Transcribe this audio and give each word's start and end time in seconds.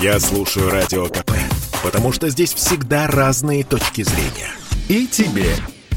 Я 0.00 0.18
слушаю 0.18 0.70
Радио 0.70 1.08
КП, 1.08 1.32
потому 1.82 2.10
что 2.10 2.30
здесь 2.30 2.54
всегда 2.54 3.06
разные 3.06 3.64
точки 3.64 4.00
зрения. 4.02 4.50
И 4.88 5.06
тебе 5.06 5.54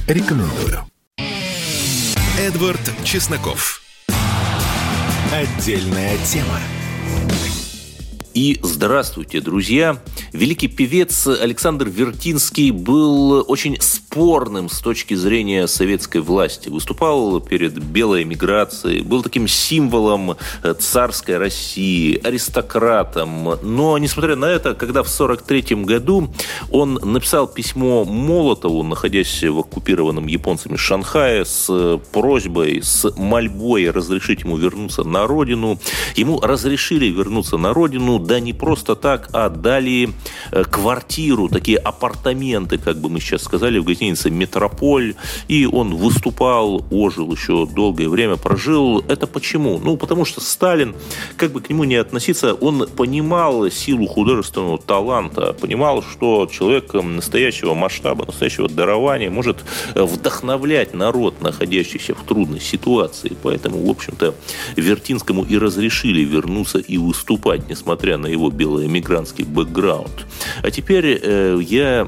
рекомендую. 0.08 0.85
Эдвард 2.37 2.81
Чесноков. 3.05 3.81
Отдельная 5.31 6.17
тема. 6.25 6.59
И 8.34 8.59
здравствуйте, 8.64 9.41
друзья! 9.41 10.00
Великий 10.31 10.68
певец 10.68 11.27
Александр 11.27 11.88
Вертинский 11.88 12.71
был 12.71 13.45
очень 13.47 13.79
спорным 13.79 14.70
с 14.70 14.79
точки 14.79 15.13
зрения 15.13 15.68
советской 15.68 16.20
власти. 16.20 16.69
Выступал 16.69 17.39
перед 17.41 17.77
белой 17.77 18.23
эмиграцией, 18.23 19.01
был 19.01 19.21
таким 19.21 19.47
символом 19.47 20.36
царской 20.79 21.38
России, 21.38 22.19
аристократом. 22.23 23.59
Но, 23.61 24.00
несмотря 24.00 24.36
на 24.36 24.45
это, 24.45 24.73
когда 24.73 25.04
в 25.04 25.14
1943 25.14 25.84
году 25.84 26.34
он 26.71 26.95
написал 27.04 27.45
письмо 27.45 28.04
Молотову, 28.04 28.81
находясь 28.81 29.43
в 29.43 29.59
оккупированном 29.59 30.25
японцами 30.25 30.75
Шанхае, 30.75 31.45
с 31.45 32.00
просьбой, 32.12 32.81
с 32.81 33.14
мольбой 33.16 33.92
разрешить 33.92 34.42
ему 34.42 34.58
вернуться 34.58 35.04
на 35.04 35.28
родину, 35.28 35.80
ему 36.16 36.40
разрешили 36.40 37.06
вернуться 37.06 37.58
на 37.58 37.72
родину, 37.73 38.23
да 38.23 38.40
не 38.40 38.54
просто 38.54 38.95
так, 38.95 39.30
а 39.34 39.50
дали 39.50 40.09
э, 40.52 40.64
квартиру, 40.64 41.50
такие 41.50 41.77
апартаменты, 41.77 42.77
как 42.77 42.98
бы 42.98 43.09
мы 43.09 43.20
сейчас 43.20 43.44
сказали, 43.44 43.80
в 43.80 43.84
гостинице 43.84 44.30
«Метрополь», 44.30 45.16
и 45.48 45.66
он 45.66 45.95
выступал, 45.95 46.86
ожил 46.91 47.31
еще 47.31 47.66
долгое 47.66 48.09
время, 48.09 48.38
прожил. 48.38 49.04
Это 49.08 49.28
почему? 49.28 49.80
Ну, 49.80 49.98
потому 49.98 50.26
что 50.26 50.41
Сталин, 50.41 50.95
как 51.38 51.52
бы 51.52 51.62
к 51.62 51.70
нему 51.70 51.84
не 51.84 51.95
относиться, 51.95 52.54
он 52.54 52.88
понимал 52.88 53.70
силу 53.70 54.08
художественного 54.08 54.78
таланта, 54.78 55.53
понимал, 55.53 56.03
что 56.03 56.48
человек 56.52 56.94
настоящего 56.94 57.73
масштаба, 57.73 58.26
настоящего 58.26 58.70
дарования 58.70 59.30
может 59.30 59.64
вдохновлять 59.95 60.94
народ, 60.94 61.42
находящийся 61.42 62.16
в 62.16 62.23
трудной 62.23 62.59
ситуации. 62.59 63.36
Поэтому, 63.42 63.86
в 63.86 63.89
общем-то, 63.89 64.36
Вертинскому 64.76 65.44
и 65.44 65.58
разрешили 65.58 66.22
вернуться 66.22 66.80
и 66.80 66.98
выступать, 66.98 67.70
несмотря 67.70 68.12
несмотря 68.14 68.17
на 68.17 68.28
его 68.28 68.50
белоэмигрантский 68.50 69.45
бэкграунд. 69.45 70.25
А 70.61 70.72
теперь 70.72 71.19
э, 71.22 71.59
я 71.61 72.08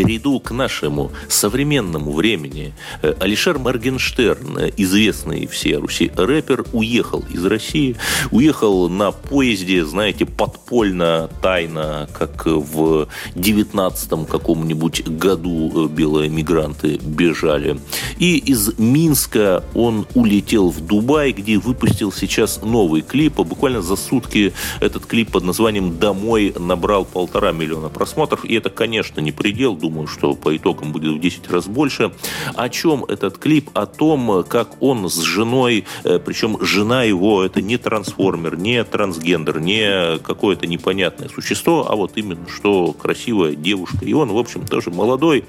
перейду 0.00 0.40
к 0.40 0.50
нашему 0.50 1.10
современному 1.28 2.12
времени. 2.12 2.72
Э, 3.02 3.14
Алишер 3.20 3.58
Моргенштерн, 3.58 4.72
известный 4.78 5.46
всей 5.46 5.76
Руси 5.76 6.10
рэпер, 6.16 6.64
уехал 6.72 7.22
из 7.30 7.44
России, 7.44 7.96
уехал 8.30 8.88
на 8.88 9.12
поезде, 9.12 9.84
знаете, 9.84 10.24
подпольно, 10.24 11.28
тайно, 11.42 12.08
как 12.18 12.46
в 12.46 13.08
19 13.34 14.26
каком-нибудь 14.26 15.06
году 15.06 15.84
э, 15.84 15.88
белые 15.88 16.30
мигранты 16.30 16.98
бежали. 17.02 17.78
И 18.18 18.38
из 18.38 18.78
Минска 18.78 19.62
он 19.74 20.06
улетел 20.14 20.70
в 20.70 20.80
Дубай, 20.80 21.32
где 21.32 21.58
выпустил 21.58 22.10
сейчас 22.10 22.62
новый 22.62 23.02
клип. 23.02 23.38
А 23.40 23.44
буквально 23.44 23.82
за 23.82 23.96
сутки 23.96 24.54
этот 24.80 25.04
клип 25.04 25.32
под 25.32 25.44
названием 25.44 25.98
«Домой» 25.98 26.54
набрал 26.58 27.04
полтора 27.04 27.52
миллиона 27.52 27.90
просмотров. 27.90 28.46
И 28.46 28.54
это, 28.54 28.70
конечно, 28.70 29.20
не 29.20 29.32
предел 29.32 29.76
думаю, 29.90 30.06
что 30.06 30.34
по 30.34 30.56
итогам 30.56 30.92
будет 30.92 31.14
в 31.14 31.20
10 31.20 31.50
раз 31.50 31.66
больше. 31.66 32.12
О 32.54 32.68
чем 32.68 33.04
этот 33.04 33.38
клип? 33.38 33.70
О 33.74 33.86
том, 33.86 34.44
как 34.48 34.80
он 34.80 35.10
с 35.10 35.20
женой, 35.20 35.84
э, 36.04 36.20
причем 36.24 36.64
жена 36.64 37.02
его 37.02 37.42
это 37.42 37.60
не 37.60 37.76
трансформер, 37.76 38.56
не 38.56 38.84
трансгендер, 38.84 39.60
не 39.60 40.18
какое-то 40.18 40.66
непонятное 40.68 41.28
существо, 41.28 41.90
а 41.90 41.96
вот 41.96 42.12
именно 42.14 42.46
что 42.48 42.92
красивая 42.92 43.56
девушка. 43.56 44.04
И 44.04 44.12
он, 44.12 44.30
в 44.30 44.38
общем, 44.38 44.64
тоже 44.64 44.90
молодой, 44.90 45.44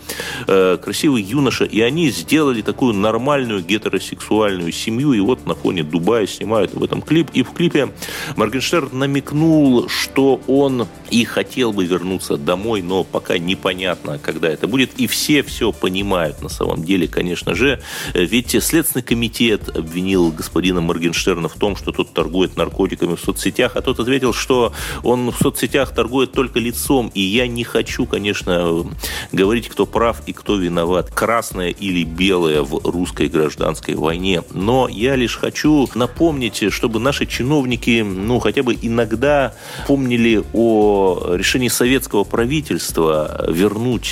э, 0.47 0.77
красивый 0.83 1.21
юноша. 1.21 1.65
И 1.65 1.79
они 1.81 2.09
сделали 2.09 2.63
такую 2.63 2.95
нормальную 2.95 3.61
гетеросексуальную 3.61 4.71
семью. 4.71 5.13
И 5.13 5.19
вот 5.19 5.45
на 5.45 5.53
фоне 5.53 5.83
Дубая 5.83 6.25
снимают 6.25 6.73
в 6.73 6.83
этом 6.83 7.03
клип. 7.03 7.29
И 7.33 7.43
в 7.43 7.51
клипе 7.51 7.89
Моргенштерн 8.35 8.89
намекнул, 8.91 9.87
что 9.87 10.41
он 10.47 10.87
и 11.11 11.25
хотел 11.25 11.73
бы 11.73 11.85
вернуться 11.85 12.37
домой, 12.37 12.81
но 12.81 13.03
пока 13.03 13.37
непонятно, 13.37 14.17
когда 14.31 14.49
это 14.49 14.67
будет. 14.67 14.91
И 14.97 15.07
все 15.07 15.43
все 15.43 15.71
понимают 15.71 16.41
на 16.41 16.49
самом 16.49 16.83
деле, 16.83 17.07
конечно 17.07 17.55
же. 17.55 17.81
Ведь 18.13 18.55
Следственный 18.63 19.03
комитет 19.03 19.75
обвинил 19.75 20.31
господина 20.31 20.81
Моргенштерна 20.81 21.49
в 21.49 21.55
том, 21.55 21.75
что 21.75 21.91
тот 21.91 22.13
торгует 22.13 22.55
наркотиками 22.57 23.15
в 23.15 23.19
соцсетях, 23.19 23.75
а 23.75 23.81
тот 23.81 23.99
ответил, 23.99 24.33
что 24.33 24.73
он 25.03 25.31
в 25.31 25.37
соцсетях 25.37 25.93
торгует 25.93 26.31
только 26.31 26.59
лицом. 26.59 27.11
И 27.13 27.21
я 27.21 27.47
не 27.47 27.63
хочу, 27.63 28.05
конечно, 28.05 28.85
говорить, 29.31 29.69
кто 29.69 29.85
прав 29.85 30.21
и 30.25 30.33
кто 30.33 30.55
виноват, 30.55 31.11
красное 31.13 31.69
или 31.69 32.03
белое 32.03 32.61
в 32.61 32.89
русской 32.89 33.27
гражданской 33.27 33.95
войне. 33.95 34.43
Но 34.53 34.87
я 34.87 35.15
лишь 35.15 35.37
хочу 35.37 35.87
напомнить, 35.95 36.71
чтобы 36.71 36.99
наши 36.99 37.25
чиновники, 37.25 38.01
ну, 38.01 38.39
хотя 38.39 38.63
бы 38.63 38.77
иногда 38.81 39.53
помнили 39.87 40.43
о 40.53 41.35
решении 41.35 41.67
советского 41.67 42.23
правительства 42.23 43.45
вернуть 43.47 44.10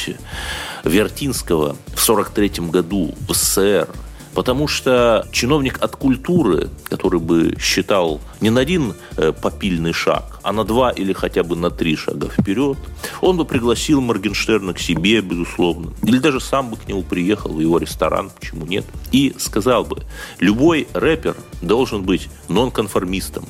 Вертинского 0.84 1.76
в 1.88 2.10
1943 2.10 2.70
году 2.70 3.14
в 3.28 3.34
СССР, 3.34 3.88
потому 4.34 4.68
что 4.68 5.28
чиновник 5.32 5.82
от 5.82 5.96
культуры, 5.96 6.70
который 6.86 7.20
бы 7.20 7.58
считал 7.60 8.22
не 8.42 8.50
на 8.50 8.62
один 8.62 8.94
э, 9.18 9.34
попильный 9.34 9.94
шаг, 9.94 10.40
а 10.44 10.54
на 10.54 10.64
два 10.64 10.92
или 10.92 11.14
хотя 11.14 11.44
бы 11.44 11.56
на 11.56 11.70
три 11.70 11.96
шага 11.96 12.30
вперед, 12.30 12.78
он 13.22 13.38
бы 13.38 13.46
пригласил 13.46 14.02
Моргенштерна 14.02 14.74
к 14.74 14.80
себе, 14.80 15.22
безусловно, 15.22 15.92
или 16.04 16.20
даже 16.20 16.40
сам 16.40 16.70
бы 16.70 16.78
к 16.78 16.88
нему 16.88 17.04
приехал 17.04 17.52
в 17.52 17.60
его 17.60 17.78
ресторан, 17.78 18.32
почему 18.40 18.66
нет, 18.66 18.86
и 19.12 19.36
сказал 19.38 19.84
бы, 19.84 20.04
любой 20.40 20.88
рэпер 20.94 21.36
должен 21.62 22.04
быть 22.04 22.30
нонконформистом, 22.48 23.46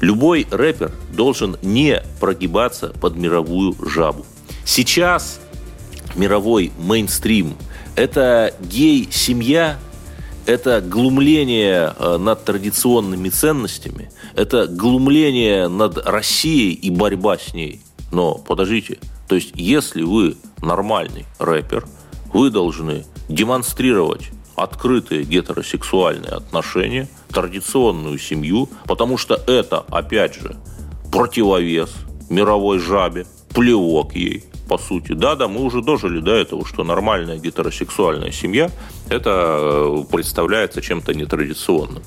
любой 0.00 0.46
рэпер 0.50 0.92
должен 1.14 1.56
не 1.62 2.02
прогибаться 2.20 2.88
под 2.88 3.16
мировую 3.16 3.74
жабу. 3.88 4.26
Сейчас 4.64 5.40
мировой 6.14 6.72
мейнстрим. 6.78 7.54
Это 7.96 8.54
гей-семья, 8.60 9.78
это 10.46 10.80
глумление 10.80 11.94
э, 11.98 12.16
над 12.18 12.44
традиционными 12.44 13.28
ценностями, 13.28 14.10
это 14.34 14.66
глумление 14.66 15.68
над 15.68 15.98
Россией 15.98 16.72
и 16.72 16.90
борьба 16.90 17.38
с 17.38 17.54
ней. 17.54 17.80
Но 18.10 18.34
подождите, 18.34 18.98
то 19.28 19.34
есть 19.34 19.52
если 19.54 20.02
вы 20.02 20.36
нормальный 20.60 21.26
рэпер, 21.38 21.86
вы 22.32 22.50
должны 22.50 23.04
демонстрировать 23.28 24.30
открытые 24.56 25.24
гетеросексуальные 25.24 26.32
отношения, 26.32 27.08
традиционную 27.28 28.18
семью, 28.18 28.68
потому 28.84 29.16
что 29.16 29.34
это, 29.46 29.84
опять 29.88 30.34
же, 30.34 30.56
противовес 31.10 31.90
мировой 32.28 32.78
жабе, 32.78 33.26
плевок 33.54 34.14
ей, 34.14 34.44
по 34.68 34.78
сути. 34.78 35.12
Да-да, 35.12 35.48
мы 35.48 35.62
уже 35.62 35.82
дожили 35.82 36.20
до 36.20 36.32
этого, 36.32 36.66
что 36.66 36.84
нормальная 36.84 37.38
гетеросексуальная 37.38 38.32
семья 38.32 38.70
это 39.08 39.58
э, 39.60 40.04
представляется 40.10 40.80
чем-то 40.80 41.14
нетрадиционным. 41.14 42.02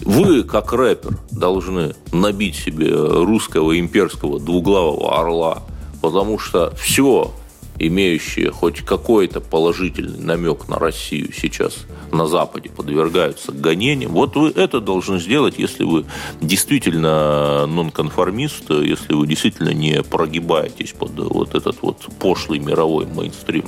Вы, 0.00 0.44
как 0.44 0.72
рэпер, 0.72 1.18
должны 1.30 1.94
набить 2.12 2.56
себе 2.56 2.90
русского 2.90 3.78
имперского 3.78 4.40
двуглавого 4.40 5.20
орла, 5.20 5.62
потому 6.00 6.38
что 6.38 6.74
все, 6.76 7.32
имеющие 7.80 8.50
хоть 8.50 8.82
какой-то 8.82 9.40
положительный 9.40 10.18
намек 10.18 10.68
на 10.68 10.78
Россию 10.78 11.32
сейчас 11.32 11.86
на 12.12 12.26
Западе 12.26 12.68
подвергаются 12.70 13.52
гонениям. 13.52 14.12
Вот 14.12 14.36
вы 14.36 14.50
это 14.50 14.80
должны 14.80 15.18
сделать, 15.18 15.58
если 15.58 15.84
вы 15.84 16.04
действительно 16.40 17.66
нонконформист, 17.66 18.70
если 18.70 19.14
вы 19.14 19.26
действительно 19.26 19.70
не 19.70 20.02
прогибаетесь 20.02 20.92
под 20.92 21.12
вот 21.12 21.54
этот 21.54 21.80
вот 21.82 22.06
пошлый 22.18 22.58
мировой 22.58 23.06
мейнстрим. 23.06 23.64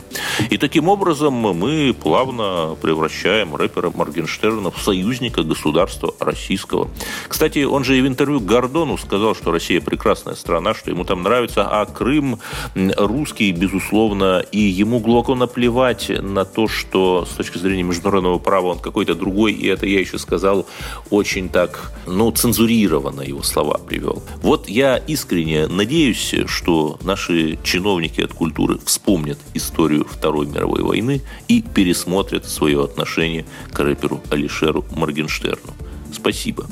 И 0.51 0.59
таким 0.59 0.89
образом 0.89 1.33
мы 1.33 1.95
плавно 1.99 2.77
превращаем 2.81 3.57
рэпера 3.57 3.91
Моргенштерна 3.95 4.71
в 4.71 4.81
союзника 4.83 5.43
государства 5.43 6.15
российского. 6.19 6.89
Кстати, 7.29 7.65
он 7.65 7.85
же 7.85 7.99
и 7.99 8.03
в 8.03 8.07
интервью 8.07 8.41
Гордону 8.41 8.99
сказал, 8.99 9.35
что 9.35 9.53
Россия 9.53 9.81
прекрасная 9.81 10.35
страна, 10.35 10.75
что 10.75 10.91
ему 10.91 11.05
там 11.05 11.23
нравится, 11.23 11.67
а 11.69 11.87
Крым 11.87 12.41
русский, 12.75 13.53
безусловно, 13.53 14.02
и 14.51 14.59
ему 14.59 14.99
глубоко 15.01 15.35
наплевать 15.35 16.09
на 16.09 16.45
то, 16.45 16.69
что 16.69 17.27
с 17.31 17.37
точки 17.37 17.59
зрения 17.59 17.83
международного 17.83 18.39
права, 18.39 18.69
он 18.69 18.79
какой-то 18.79 19.15
другой, 19.15 19.53
и 19.53 19.67
это 19.69 19.87
я 19.87 20.01
еще 20.01 20.19
сказал 20.19 20.67
очень 21.11 21.49
так, 21.49 21.93
ну, 22.07 22.31
цензурированно 22.31 23.23
его 23.23 23.43
слова 23.43 23.79
привел. 23.79 24.23
Вот 24.43 24.69
я 24.69 24.97
искренне 24.97 25.67
надеюсь, 25.69 26.35
что 26.47 26.99
наши 27.03 27.59
чиновники 27.63 28.21
от 28.21 28.33
культуры 28.33 28.79
вспомнят 28.85 29.39
историю 29.55 30.07
Второй 30.11 30.47
мировой 30.47 30.83
войны 30.83 31.23
и 31.49 31.63
пересмотрят 31.63 32.49
свое 32.49 32.83
отношение 32.85 33.45
к 33.73 33.79
рэперу 33.79 34.21
Алишеру 34.31 34.85
Моргенштерну. 34.91 35.75
Спасибо. 36.13 36.67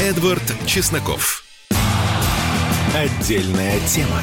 Эдвард 0.00 0.42
Чесноков. 0.66 1.44
Отдельная 2.94 3.78
тема. 3.86 4.22